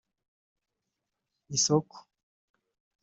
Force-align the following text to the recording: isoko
isoko 1.57 1.97